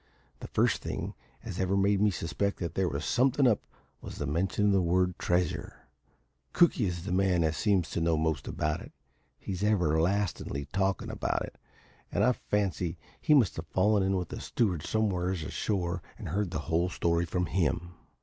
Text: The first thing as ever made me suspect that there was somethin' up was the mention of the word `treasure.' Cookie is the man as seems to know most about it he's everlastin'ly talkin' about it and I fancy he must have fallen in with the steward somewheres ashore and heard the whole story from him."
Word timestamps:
The 0.39 0.47
first 0.47 0.81
thing 0.81 1.13
as 1.43 1.59
ever 1.59 1.77
made 1.77 2.01
me 2.01 2.09
suspect 2.09 2.57
that 2.57 2.73
there 2.73 2.89
was 2.89 3.05
somethin' 3.05 3.45
up 3.45 3.67
was 4.01 4.15
the 4.15 4.25
mention 4.25 4.65
of 4.65 4.71
the 4.71 4.81
word 4.81 5.15
`treasure.' 5.19 5.73
Cookie 6.53 6.85
is 6.87 7.05
the 7.05 7.11
man 7.11 7.43
as 7.43 7.55
seems 7.55 7.87
to 7.91 8.01
know 8.01 8.17
most 8.17 8.47
about 8.47 8.81
it 8.81 8.93
he's 9.37 9.61
everlastin'ly 9.61 10.65
talkin' 10.73 11.11
about 11.11 11.43
it 11.43 11.59
and 12.11 12.23
I 12.23 12.31
fancy 12.31 12.97
he 13.21 13.35
must 13.35 13.57
have 13.57 13.67
fallen 13.67 14.01
in 14.01 14.17
with 14.17 14.29
the 14.29 14.41
steward 14.41 14.81
somewheres 14.81 15.43
ashore 15.43 16.01
and 16.17 16.29
heard 16.29 16.49
the 16.49 16.61
whole 16.65 16.89
story 16.89 17.25
from 17.27 17.45
him." 17.45 17.93